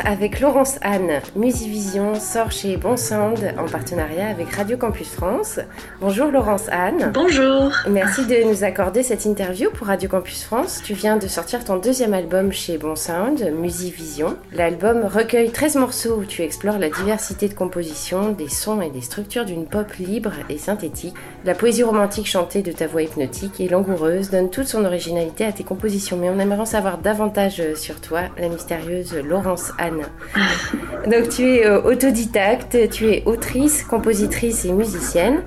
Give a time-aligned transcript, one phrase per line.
[0.00, 5.60] Rencontre avec Laurence Anne, Musivision sort chez Bon Sound en partenariat avec Radio Campus France.
[6.00, 7.12] Bonjour Laurence Anne.
[7.14, 7.72] Bonjour.
[7.88, 10.80] Merci de nous accorder cette interview pour Radio Campus France.
[10.84, 14.36] Tu viens de sortir ton deuxième album chez Bon Sound, Musivision.
[14.52, 19.02] L'album recueille 13 morceaux où tu explores la diversité de composition, des sons et des
[19.02, 21.14] structures d'une pop libre et synthétique.
[21.44, 25.52] La poésie romantique chantée de ta voix hypnotique et langoureuse donne toute son originalité à
[25.52, 26.16] tes compositions.
[26.16, 29.89] Mais on aimerait en savoir davantage sur toi, la mystérieuse Laurence Anne.
[31.06, 35.42] Donc tu es euh, autodidacte, tu es autrice, compositrice et musicienne.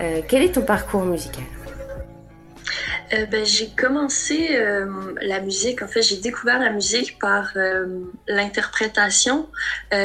[0.00, 1.44] Euh, quel est ton parcours musical?
[3.12, 4.58] Euh, ben, j'ai commencé
[5.22, 7.52] la musique, en fait, j'ai découvert la musique par
[8.26, 9.48] l'interprétation.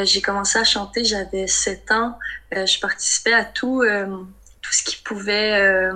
[0.04, 2.20] j'ai commencé à chanter, j'avais 7 ans.
[2.52, 3.84] je participais à tout,
[4.62, 5.90] tout ce qui pouvait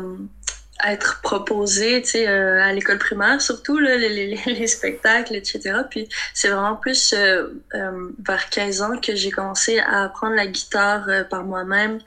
[0.84, 5.82] être proposé, tu sais, euh, à l'école primaire, surtout les, les, les, spectacles, etc.
[5.90, 10.48] Puis c'est vraiment plus euh, euh, vers 15 ans que j'ai commencé à apprendre la
[10.48, 12.00] guitare par moi-même,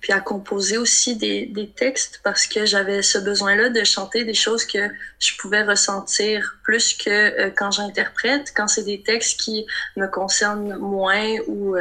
[0.00, 4.34] puis à composer aussi des, des textes parce que j'avais ce besoin-là de chanter des
[4.34, 4.80] choses que
[5.20, 9.64] je pouvais ressentir plus que quand j'interprète, quand c'est des textes qui
[9.96, 11.76] me concernent moins ou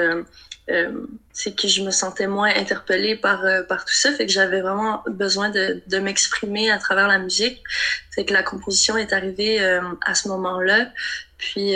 [0.69, 4.11] euh, c'est que je me sentais moins interpellée par, euh, par tout ça.
[4.11, 7.63] Fait que j'avais vraiment besoin de, de m'exprimer à travers la musique.
[8.11, 10.91] Fait que la composition est arrivée euh, à ce moment-là.
[11.37, 11.73] Puis,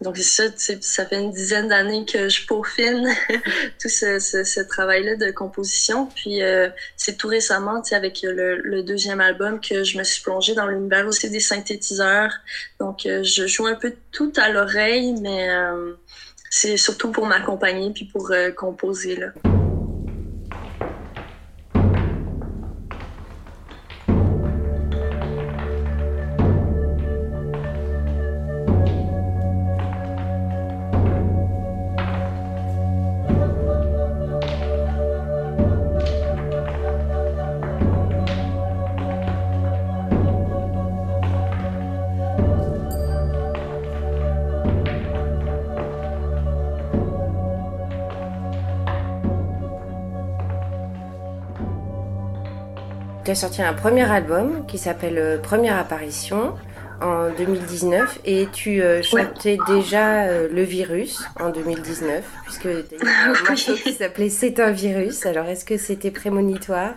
[0.00, 3.06] donc c'est ça, ça fait une dizaine d'années que je peaufine
[3.78, 6.06] tout ce, ce, travail-là de composition.
[6.06, 6.40] Puis
[6.96, 11.06] c'est tout récemment, avec le, le, deuxième album, que je me suis plongée dans l'univers
[11.06, 12.32] aussi des synthétiseurs.
[12.78, 15.50] Donc je joue un peu tout à l'oreille, mais
[16.50, 19.16] c'est surtout pour m'accompagner puis pour euh, composer.
[19.16, 19.28] Là.
[53.34, 56.56] Sorti un premier album qui s'appelle euh, Première apparition
[57.00, 63.30] en 2019 et tu euh, chantais déjà euh, le virus en 2019 puisque tu as
[63.30, 65.26] un morceau qui s'appelait C'est un virus.
[65.26, 66.94] Alors est-ce que c'était prémonitoire?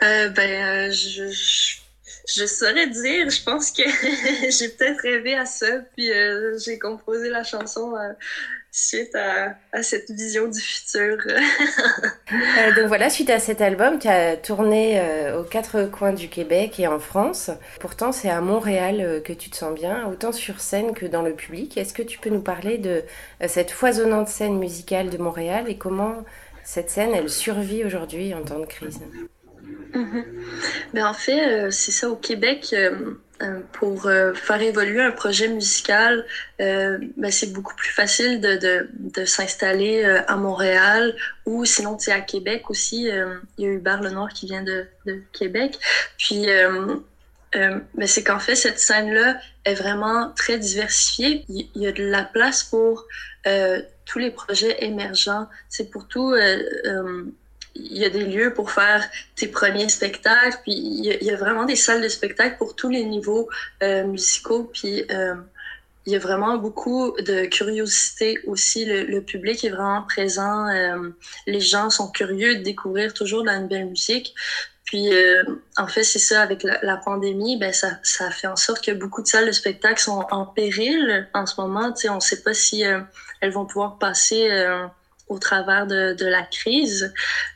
[0.00, 1.30] Ben je,
[2.26, 3.30] je, saurais dire.
[3.30, 3.82] Je pense que
[4.50, 6.10] j'ai peut-être rêvé à ça puis
[6.64, 7.94] j'ai composé la chanson
[8.72, 11.18] suite à, cette vision du futur.
[12.32, 16.28] Euh, donc voilà, suite à cet album, tu as tourné euh, aux quatre coins du
[16.28, 17.50] Québec et en France.
[17.78, 21.20] Pourtant, c'est à Montréal euh, que tu te sens bien, autant sur scène que dans
[21.20, 21.76] le public.
[21.76, 23.02] Est-ce que tu peux nous parler de
[23.46, 26.24] cette foisonnante scène musicale de Montréal et comment
[26.64, 29.00] cette scène, elle survit aujourd'hui en temps de crise?
[29.92, 30.24] Mm-hmm.
[30.94, 32.74] ben, En fait, c'est ça, au Québec
[33.72, 36.24] pour euh, faire évoluer un projet musical,
[36.60, 41.14] euh, ben, c'est beaucoup plus facile de, de, s'installer à Montréal
[41.46, 43.08] ou sinon, à Québec aussi.
[43.58, 44.86] il y a Hubert Lenoir qui vient de,
[45.32, 45.78] Québec.
[46.18, 46.46] Puis,
[47.54, 51.44] ben, c'est qu'en fait, cette scène-là est vraiment très diversifiée.
[51.48, 53.06] Il, y a de la place pour
[54.04, 55.48] tous les projets émergents.
[55.68, 56.34] C'est pour tout
[57.74, 61.64] il y a des lieux pour faire tes premiers spectacles, puis il y, a, vraiment
[61.64, 63.48] des salles de spectacle pour tous les niveaux
[63.82, 65.34] euh, musicaux, puis euh,
[66.06, 68.84] il y a vraiment beaucoup de curiosité aussi.
[68.84, 71.10] Le, public est vraiment présent, euh,
[71.46, 74.34] les gens sont curieux de découvrir toujours de la nouvelle musique.
[74.84, 75.10] Puis,
[75.78, 79.22] en fait, c'est ça, avec la, pandémie, ben, ça, ça fait en sorte que beaucoup
[79.22, 81.92] de salles de spectacle sont en péril en ce moment.
[81.92, 84.50] Tu sais, on ne sait pas si elles vont pouvoir passer
[85.32, 87.12] au travers de, la crise.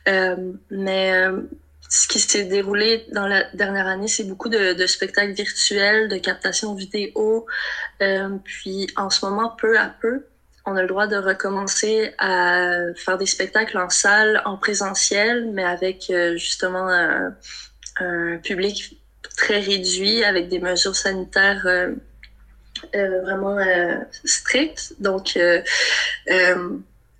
[0.07, 0.35] Euh,
[0.69, 1.41] mais euh,
[1.89, 6.73] ce qui s'est déroulé dans la dernière année, c'est beaucoup de, spectacles virtuels, de captation
[6.73, 7.45] vidéo.
[8.01, 10.25] Euh, puis en ce moment, peu à peu,
[10.65, 15.63] on a le droit de recommencer à faire des spectacles en salle, en présentiel, mais
[15.63, 19.01] avec justement un, public
[19.37, 23.57] très réduit, avec des mesures sanitaires euh, vraiment
[24.25, 24.93] strictes.
[24.99, 25.37] Donc,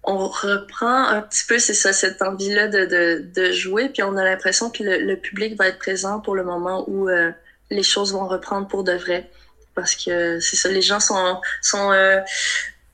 [0.07, 4.15] on reprend un petit peu, c'est ça, cette envie-là de, de, de, jouer, puis on
[4.15, 7.31] a l'impression que le, public va être présent pour le moment où euh,
[7.69, 9.29] les choses vont reprendre pour de vrai.
[9.75, 12.21] Parce que c'est ça, les gens sont, sont euh,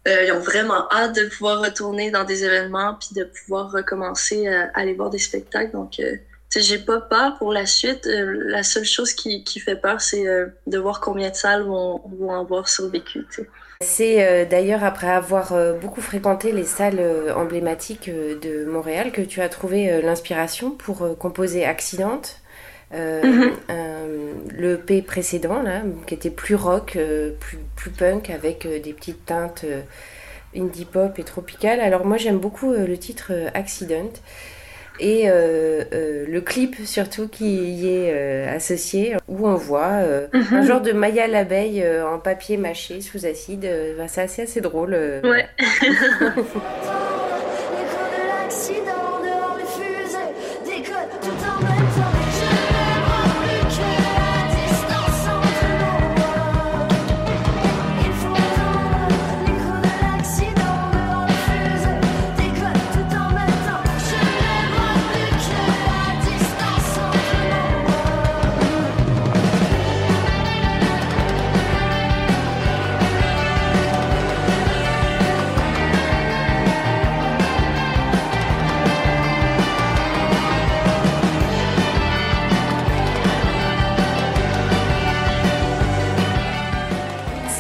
[0.07, 4.47] euh, ils ont vraiment hâte de pouvoir retourner dans des événements, puis de pouvoir recommencer
[4.47, 5.71] à aller voir des spectacles.
[5.71, 6.01] Donc,
[6.55, 8.05] j'ai pas peur pour la suite.
[8.05, 10.25] la seule chose qui, qui fait peur, c'est
[10.67, 13.25] de voir combien de salles vont, vont avoir survécu.
[13.83, 17.01] C'est d'ailleurs après avoir beaucoup fréquenté les salles
[17.35, 22.43] emblématiques de Montréal que tu as trouvé l'inspiration pour composer Accidente.
[22.93, 23.51] Euh, mhm.
[23.71, 28.93] euh, le P précédent, là, qui était plus rock, euh, plus, plus punk, avec des
[28.93, 29.65] petites teintes
[30.55, 31.79] indie pop et tropical.
[31.79, 34.11] Alors moi j'aime beaucoup le titre Accident
[34.99, 40.01] et le clip surtout qui y est associé où on voit
[40.33, 40.43] mhm.
[40.51, 43.69] un genre de Maya l'abeille en papier mâché sous acide.
[43.97, 44.95] Bah, c'est assez assez drôle.
[45.23, 45.47] Ouais.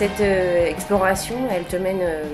[0.03, 2.25] Cette euh, exploration, elle te mène euh,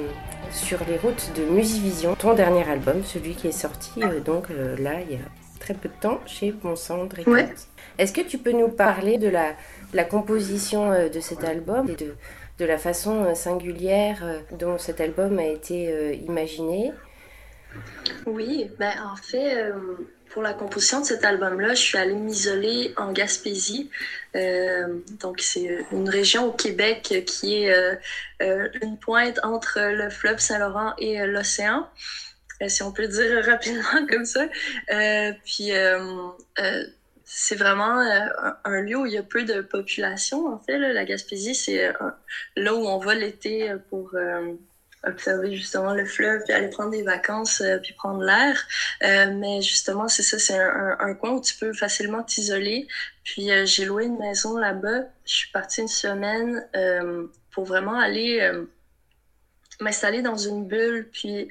[0.51, 4.93] sur les routes de Musivision, ton dernier album, celui qui est sorti euh, donc là
[5.01, 5.25] il y a
[5.59, 7.67] très peu de temps chez Bon Records.
[7.99, 9.53] Est-ce que tu peux nous parler de la,
[9.93, 12.15] la composition de cet album et de,
[12.57, 14.23] de la façon singulière
[14.57, 16.91] dont cet album a été imaginé?
[18.25, 19.71] Oui, ben en fait,
[20.29, 23.89] pour la composition de cet album-là, je suis allée m'isoler en Gaspésie.
[24.35, 27.95] Euh, donc, c'est une région au Québec qui est euh,
[28.41, 31.89] euh, une pointe entre le fleuve Saint-Laurent et l'océan,
[32.67, 34.47] si on peut dire rapidement comme ça.
[35.45, 35.71] puis,
[37.31, 37.99] c'est vraiment
[38.65, 40.77] un, lieu où il y a peu de population, en fait.
[40.77, 41.91] La Gaspésie, c'est
[42.55, 44.15] là où on va l'été pour
[45.05, 48.67] observer justement le fleuve, puis aller prendre des vacances, euh, puis prendre l'air.
[49.03, 52.87] Euh, mais justement, c'est ça, c'est un, coin où tu peux facilement t'isoler.
[53.23, 55.03] Puis euh, j'ai loué une maison là-bas.
[55.25, 56.65] Je suis partie une semaine
[57.51, 58.51] pour vraiment aller
[59.81, 61.49] m'installer dans une bulle, puis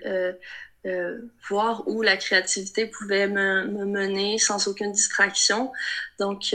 [1.49, 5.73] voir où la créativité pouvait me, me, mener sans aucune distraction.
[6.19, 6.55] Donc,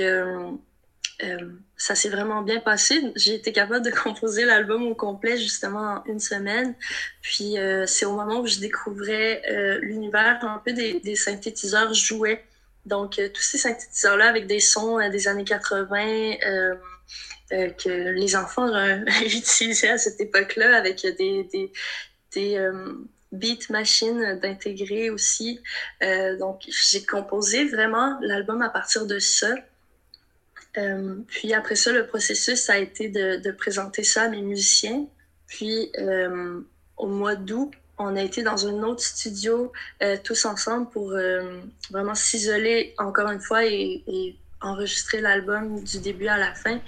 [1.23, 3.11] euh, ça s'est vraiment bien passé.
[3.15, 6.75] J'ai été capable de composer l'album au complet justement en une semaine.
[7.21, 12.43] Puis euh, c'est au moment où je découvrais euh, l'univers un peu des, synthétiseurs jouets.
[12.85, 16.35] Donc tous ces synthétiseurs-là avec des sons des années 80
[17.49, 18.67] que les enfants
[19.25, 21.71] utilisaient à cette époque-là avec des, des,
[22.33, 22.69] des
[23.31, 25.61] beat machines d'intégrer aussi.
[26.39, 29.55] donc j'ai composé vraiment l'album à partir de ça.
[30.77, 35.05] Euh, puis après ça, le processus, a été de, de présenter ça à mes musiciens.
[35.47, 36.61] Puis euh,
[36.97, 39.71] au mois d'août, on a été dans un autre studio
[40.01, 41.59] euh, tous ensemble pour euh,
[41.91, 46.79] vraiment s'isoler encore une fois et, et enregistrer l'album du début à la fin.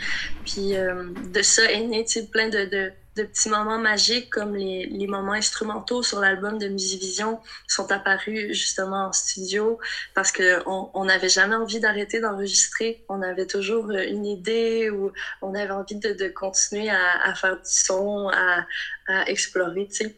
[0.45, 4.85] Puis euh, de ça est né plein de, de de petits moments magiques comme les,
[4.85, 9.79] les moments instrumentaux sur l'album de Musivision sont apparus justement en studio
[10.13, 13.03] parce qu'on on n'avait jamais envie d'arrêter d'enregistrer.
[13.09, 17.55] On avait toujours euh, une idée ou on avait envie de, de continuer à, faire
[17.55, 18.65] du son, à,
[19.07, 20.15] à explorer, tu sais.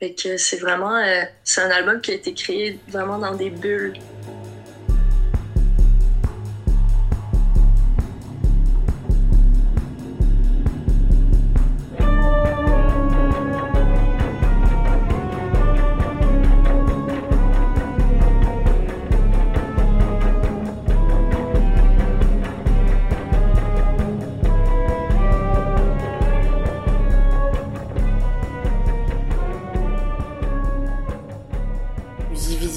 [0.00, 3.98] Que c'est vraiment, euh, c'est un album qui a été créé vraiment dans des bulles.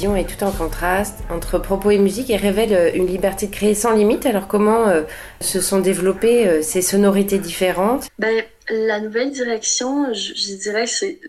[0.01, 3.75] Est tout en contraste entre propos et musique et révèle euh, une liberté de créer
[3.75, 4.25] sans limite.
[4.25, 5.03] Alors comment euh,
[5.39, 8.08] se sont développées euh, ces sonorités différentes?
[8.17, 11.20] Ben, La nouvelle direction, je, dirais que c'est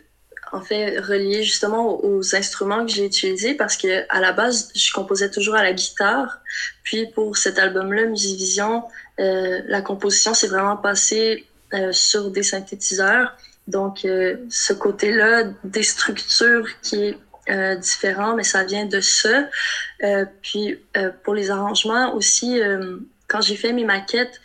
[0.53, 4.93] en fait relié justement aux, instruments que j'ai utilisés parce que à la base, je
[4.93, 6.39] composais toujours à la guitare.
[6.83, 8.85] Puis pour cet album-là, Musivision,
[9.19, 11.47] la composition s'est vraiment passée
[11.93, 13.35] sur des synthétiseurs.
[13.67, 17.19] Donc, ce côté-là des structures qui est
[17.51, 19.49] euh, différent, mais ça vient de ça.
[20.03, 22.61] Euh, puis euh, pour les arrangements aussi,
[23.29, 24.41] quand j'ai fait mes maquettes,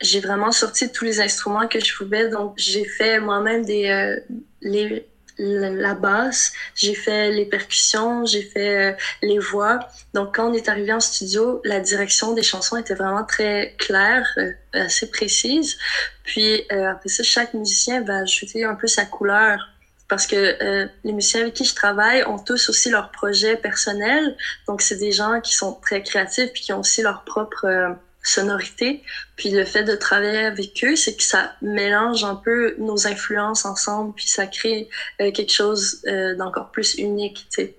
[0.00, 2.28] j'ai vraiment sorti tous les instruments que je pouvais.
[2.28, 4.18] Donc j'ai fait moi-même des
[4.62, 5.06] les,
[5.40, 9.80] la, basse, j'ai fait les percussions, j'ai fait euh, les voix.
[10.14, 14.26] Donc, quand on est arrivé en studio, la direction des chansons était vraiment très claire,
[14.38, 15.78] euh, assez précise.
[16.24, 19.70] Puis, euh, après ça, chaque musicien va ajouter un peu sa couleur.
[20.10, 24.36] Parce que les musiciens avec qui je travaille ont tous aussi leurs projets personnels.
[24.66, 29.02] Donc, c'est des gens qui sont très créatifs puis qui ont aussi leur propre sonorité.
[29.36, 33.64] Puis le fait de travailler avec eux, c'est que ça mélange un peu nos influences
[33.64, 34.88] ensemble, puis ça crée
[35.20, 37.76] euh, quelque chose euh, d'encore plus unique, tu sais.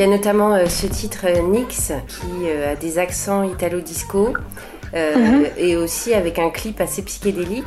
[0.00, 4.34] Y a notamment euh, ce titre euh, Nix qui euh, a des accents italo-disco
[4.94, 5.46] mhm.
[5.58, 7.66] et aussi avec un clip assez psychédélique.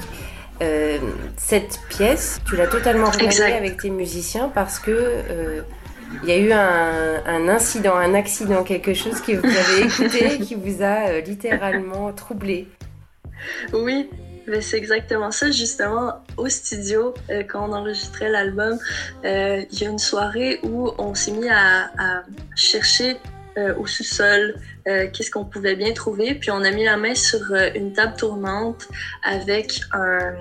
[1.37, 5.63] cette pièce, tu l'as totalement regardée avec tes musiciens parce que
[6.23, 10.55] il y a eu un, incident, un accident, quelque chose que vous avez écouté qui
[10.55, 12.67] vous a littéralement troublé.
[13.73, 14.09] Oui,
[14.47, 18.77] mais c'est exactement ça, justement, au studio, euh, quand on enregistrait l'album,
[19.25, 21.91] euh, il y a une soirée où on s'est mis à,
[22.55, 23.17] chercher
[23.57, 27.39] euh, au sous-sol qu'est-ce qu'on pouvait bien trouver, puis on a mis la main sur
[27.73, 28.89] une table tournante
[29.23, 30.33] avec un,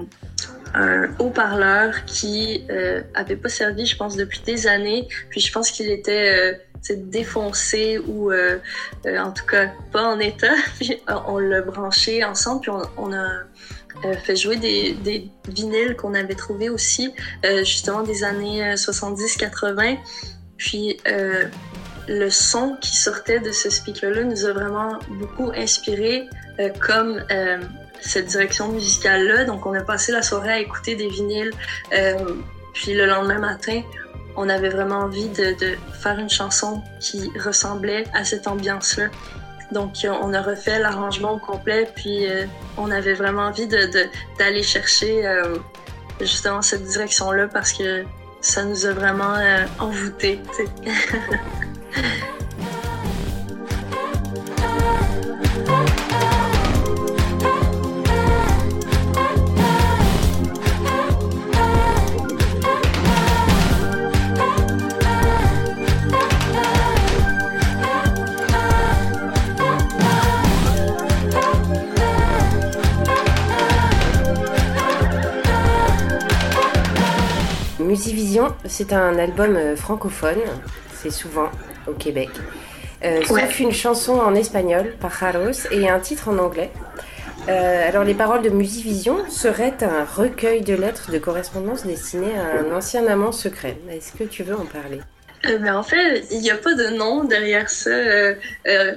[0.75, 2.67] un haut-parleur qui
[3.15, 8.33] avait pas servi, je pense, depuis des années, puis je pense qu'il était défoncé ou
[8.33, 10.55] en tout cas pas en état.
[10.81, 13.45] Puis on l'a branché ensemble, puis on, on a
[14.05, 19.95] euh, fait jouer des, des vinyles qu'on avait trouvés aussi, euh, justement des années 70-80.
[19.95, 19.97] Euh,
[20.57, 20.99] Puis
[22.09, 26.29] le son qui sortait de ce speaker-là nous a vraiment beaucoup inspiré
[26.81, 27.23] comme
[28.01, 29.45] cette direction musicale-là.
[29.45, 31.53] Donc on a passé la soirée à écouter des vinyles.
[32.75, 33.83] puis le lendemain matin,
[34.37, 39.11] on avait vraiment envie de, de, faire une chanson qui ressemblait à cette ambiance-là.
[39.73, 42.45] Donc, euh, on a refait l'arrangement au complet, puis euh,
[42.77, 45.57] on avait vraiment envie d'aller chercher euh,
[46.21, 48.05] justement cette direction-là parce que
[48.41, 49.35] ça nous a vraiment
[49.79, 50.41] envoûtés.
[78.67, 80.41] C'est un album euh, francophone,
[80.95, 81.51] c'est souvent
[81.87, 82.31] au Québec.
[83.05, 86.71] Euh, sauf une chanson en espagnol, Pajaros, et un titre en anglais.
[87.49, 92.61] Euh, alors les paroles de Musivision seraient un recueil de lettres de correspondance destinées à
[92.61, 93.77] un ancien amant secret.
[93.91, 95.01] Est-ce que tu veux en parler?
[95.43, 97.91] Ben, en fait, il n'y a pas de nom derrière ça.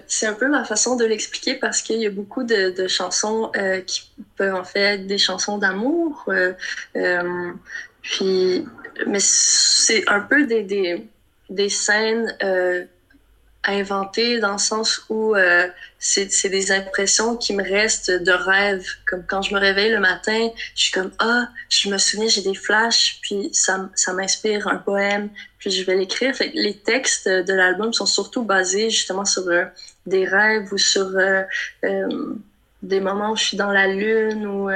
[0.06, 3.52] c'est un peu ma façon de l'expliquer parce qu'il y a beaucoup de, chansons
[3.88, 6.30] qui peuvent en fait être des chansons d'amour.
[8.04, 8.68] puis
[9.08, 11.08] mais c'est un peu des,
[11.50, 12.86] des, scènes euh,
[13.64, 15.68] inventées dans le sens où euh,
[16.00, 18.86] c'est des impressions qui me restent de rêve.
[19.06, 22.44] Comme quand je me réveille le matin, je suis comme Ah, je me souviens, j'ai
[22.44, 26.34] des flashs, puis ça, ça m'inspire un poème, puis je vais l'écrire.
[26.54, 29.66] les textes de l'album sont surtout basés justement sur euh,
[30.06, 31.42] des rêves ou sur euh,
[31.84, 32.36] euh,
[32.84, 34.70] des moments où je suis dans la lune ou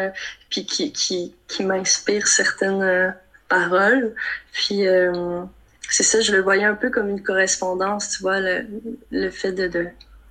[0.49, 3.13] puis qui, qui, qui m'inspirent certaines
[3.49, 4.15] paroles.
[4.53, 5.41] Puis euh,
[5.89, 9.87] c'est ça, je le voyais un peu comme une correspondance, tu vois, le, fait de,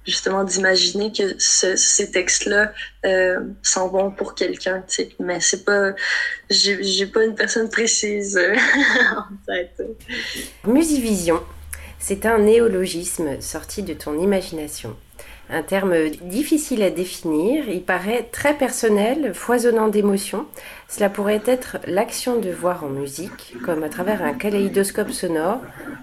[0.06, 2.72] justement d'imaginer que ces textes-là
[3.04, 4.84] euh, s'en vont pour quelqu'un.
[5.18, 5.92] Mais c'est pas,
[6.48, 8.54] j'ai pas une personne précise euh,
[9.16, 9.82] en tête.
[10.64, 11.42] Musivision,
[11.98, 14.96] c'est un néologisme sorti de ton imagination.
[15.50, 20.46] Un terme difficile à définir, il paraît très personnel, foisonnant d'émotions.
[20.88, 25.60] Cela pourrait être l'action de voir en musique, comme à travers un kaléidoscope sonore,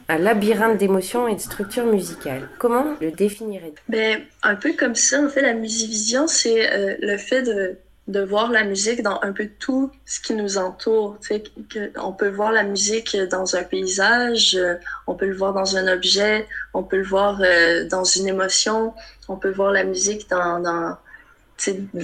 [0.10, 2.50] un labyrinthe d'émotions et de structures musicales.
[2.58, 3.82] Comment le définirais-tu?
[3.88, 8.22] Ben, Un peu comme ça, en fait, la musivision, c'est euh, le fait de de
[8.22, 11.18] voir la musique dans un peu tout ce qui nous entoure.
[11.28, 14.76] Que, on peut voir la musique dans un paysage, euh,
[15.08, 18.94] on peut le voir dans un objet, on peut le voir euh, dans une émotion,
[19.28, 20.98] on peut voir la musique dans,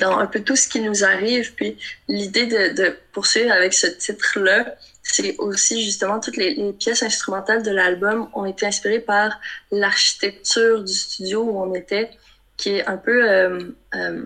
[0.01, 1.53] un peu tout ce qui nous arrive.
[1.55, 7.63] Puis l'idée de, poursuivre avec ce titre-là, c'est aussi justement toutes les, les, pièces instrumentales
[7.63, 9.39] de l'album ont été inspirées par
[9.71, 12.09] l'architecture du studio où on était,
[12.57, 13.29] qui est un peu...
[13.29, 13.59] Euh,
[13.95, 14.25] euh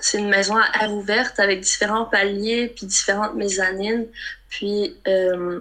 [0.00, 4.06] c'est une maison à air ouverte avec différents paliers puis différentes mezzanines.
[4.48, 5.60] Puis euh,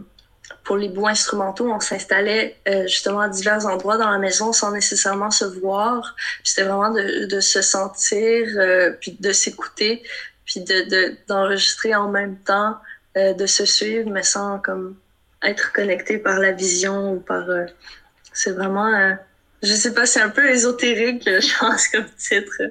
[0.69, 4.71] pour les bouts instrumentaux, on s'installait euh, justement à divers endroits dans la maison sans
[4.71, 6.15] nécessairement se voir.
[6.43, 10.03] C'était vraiment de, de, se sentir, euh, puis de s'écouter,
[10.45, 12.77] puis de, d'enregistrer en même temps,
[13.17, 14.95] euh, de se suivre, mais sans comme
[15.41, 17.47] être connecté par la vision ou par.
[18.31, 19.17] C'est vraiment.
[19.63, 22.61] je sais pas, c'est un peu ésotérique, je pense, comme titre.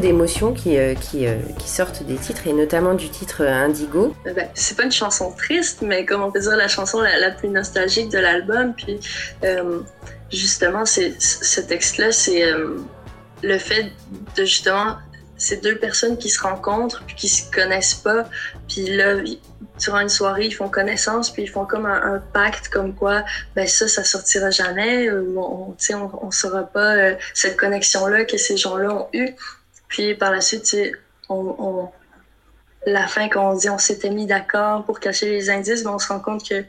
[0.00, 4.14] D'émotions qui, euh, euh, qui, sortent des titres, et notamment du titre euh, Indigo.
[4.24, 7.48] Ben, c'est pas une chanson triste, mais comme on peut dire, la chanson la, plus
[7.48, 8.74] nostalgique de l'album?
[8.74, 9.00] Puis
[10.30, 12.42] justement, ce texte-là, c'est
[13.42, 13.92] le fait
[14.36, 14.96] de justement
[15.36, 18.24] ces deux personnes qui se rencontrent puis qui se connaissent pas
[18.68, 19.16] puis là
[19.80, 23.24] durant une soirée ils font connaissance puis ils font comme un, pacte comme quoi
[23.56, 25.76] ben ça ça sortira jamais ou on
[26.22, 29.34] on, saura pas cette connexion là que ces gens-là ont eu
[29.88, 30.76] puis par la suite,
[31.28, 31.88] on,
[32.86, 35.98] la fin quand on dit on s'était mis d'accord pour cacher les indices, ben on
[35.98, 36.64] se rend compte que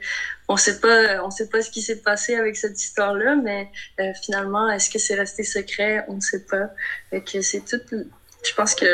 [0.47, 4.11] on sait pas, on sait pas ce qui s'est passé avec cette histoire-là, mais euh,
[4.23, 6.05] finalement, est-ce que c'est resté secret?
[6.07, 6.69] On ne sait pas.
[7.11, 7.81] que c'est tout.
[7.91, 8.85] Je pense que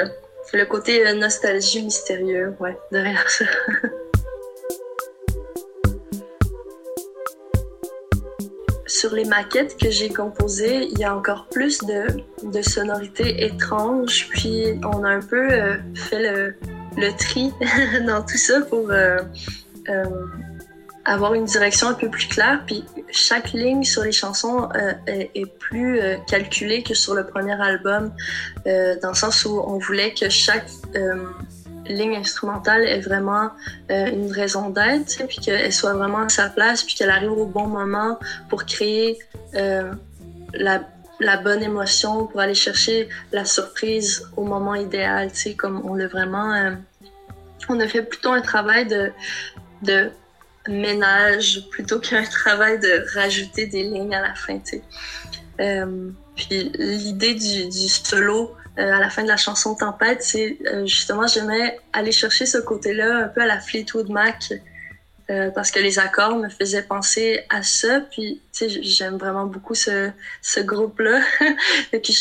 [0.54, 3.46] le côté euh, nostalgie mystérieux, ouais, derrière ça.
[9.02, 14.28] sur les maquettes que j'ai composées, il y a encore plus de, sonorités étranges.
[14.30, 16.56] Puis on a un peu euh, fait le,
[16.98, 17.52] le, tri
[18.06, 19.18] dans tout ça pour euh,
[19.90, 20.06] euh,
[21.06, 22.62] avoir une direction un peu plus claire.
[22.68, 24.70] Puis chaque ligne sur les chansons
[25.08, 28.14] est, est, plus calculée que sur le premier album,
[28.66, 30.68] dans le sens où on voulait que chaque
[31.92, 33.52] ligne instrumentale est vraiment
[33.92, 37.46] euh, une raison d'être, puis qu'elle soit vraiment à sa place, puis qu'elle arrive au
[37.46, 39.20] bon moment pour créer
[39.56, 39.92] euh,
[40.54, 45.96] la, bonne émotion, pour aller chercher la surprise au moment idéal, tu sais, comme on
[45.96, 46.54] l'a vraiment...
[46.54, 46.72] Euh,
[47.70, 50.10] on a fait plutôt un travail de,
[50.68, 54.82] ménage plutôt qu'un travail de rajouter des lignes à la fin, tu
[55.58, 55.84] sais.
[56.36, 61.78] puis l'idée du, solo, à la fin de la chanson Tempête, c'est euh, justement, j'aimais
[61.94, 64.54] aller chercher ce côté-là un peu à la Fleetwood Mac.
[65.30, 68.02] Euh, parce que les accords me faisaient penser à ça.
[68.02, 70.10] Puis, tu sais, j'aime vraiment beaucoup ce,
[70.42, 71.22] ce groupe-là.
[71.94, 72.18] Et puis,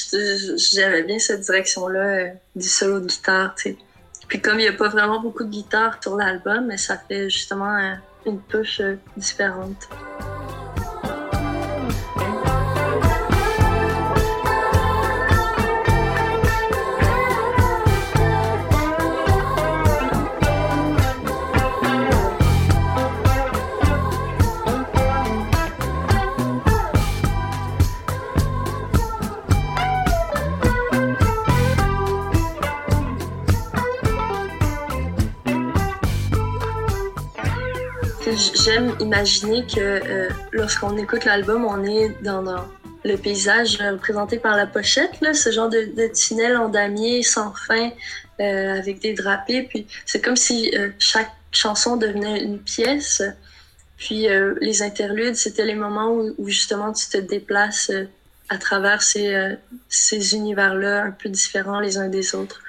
[0.72, 3.76] j'aimais bien cette direction-là du solo de guitare, tu sais.
[4.28, 7.28] Puis, comme il n'y a pas vraiment beaucoup de guitare sur l'album, mais ça fait
[7.28, 8.80] justement une touche
[9.16, 9.88] différente.
[38.40, 42.42] J'aime imaginer que euh, lorsqu'on écoute l'album, on est dans,
[43.02, 47.90] le paysage représenté par la pochette, ce genre de, tunnel en damier sans fin
[48.40, 49.62] euh, avec des drapés.
[49.62, 53.22] Puis c'est comme si euh, chaque chanson devenait une pièce.
[53.96, 54.28] Puis
[54.62, 57.92] les interludes, c'était les moments où, justement tu te déplaces
[58.48, 62.62] à travers ces univers-là un peu différents les uns des autres.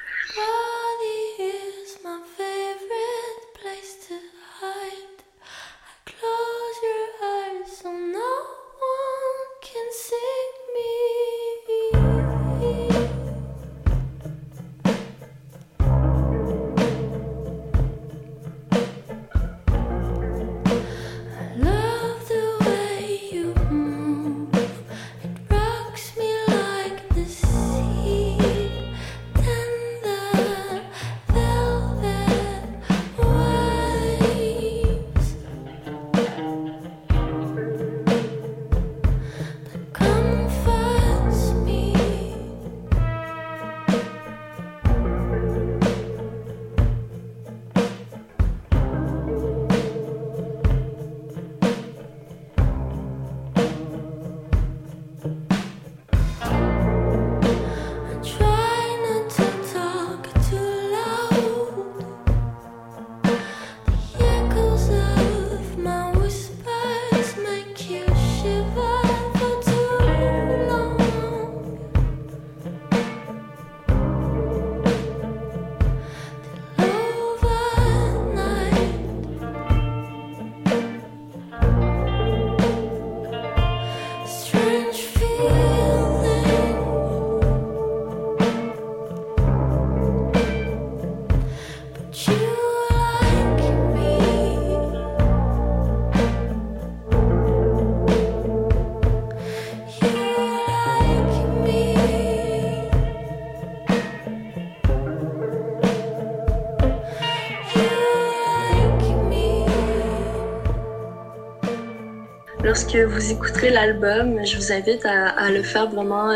[112.93, 116.33] Lorsque vous écouterez l'album, je vous invite à, le faire vraiment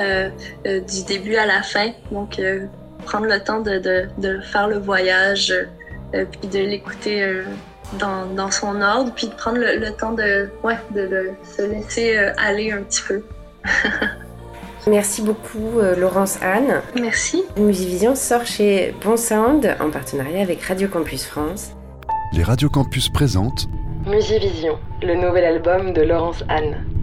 [0.64, 1.92] du début à la fin.
[2.12, 2.40] Donc,
[3.06, 3.80] prendre le temps de,
[4.18, 5.54] de, faire le voyage,
[6.12, 7.44] puis de l'écouter
[8.00, 12.72] dans, dans, son ordre, puis de prendre le, temps de, ouais, de, se laisser aller
[12.72, 13.24] un petit peu.
[14.88, 16.82] Merci beaucoup euh, Laurence Anne.
[17.00, 17.44] Merci.
[17.58, 21.72] Musivision sort chez Bon Sound en partenariat avec Radio Campus France.
[22.34, 23.68] Les Radio Campus présentent
[24.08, 26.95] Musivision, le nouvel album de Laurence Anne.